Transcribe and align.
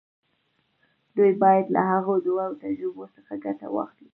دوی 1.15 1.31
بايد 1.41 1.65
له 1.75 1.81
هغو 1.91 2.13
دوو 2.25 2.57
تجربو 2.63 3.05
څخه 3.15 3.33
ګټه 3.45 3.67
واخلي. 3.75 4.09